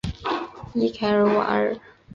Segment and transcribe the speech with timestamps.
[0.73, 1.77] 伊凯尔瓦尔。